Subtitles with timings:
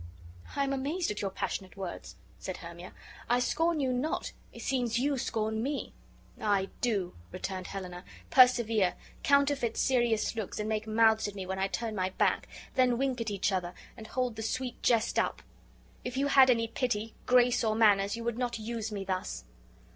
[0.55, 2.93] "I am amazed at your passionate words," said Hermia:
[3.29, 5.93] "I scorn you not; it seems you scorn me."
[6.41, 11.67] "Aye, do," returned Helena, "persevere, counterfeit serious looks, and make mouths at me when I
[11.67, 15.43] turn my back; then wink at each other, and hold the sweet jest up.
[16.03, 19.43] If you had any pity, grace, or manners, you would not use me thus."